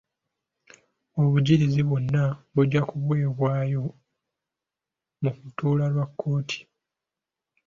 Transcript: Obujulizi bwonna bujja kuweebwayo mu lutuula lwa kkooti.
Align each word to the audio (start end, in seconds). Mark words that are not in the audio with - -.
Obujulizi 1.21 1.81
bwonna 1.89 2.23
bujja 2.53 2.81
kuweebwayo 2.89 3.83
mu 5.21 5.29
lutuula 5.41 5.85
lwa 5.93 6.05
kkooti. 6.09 6.59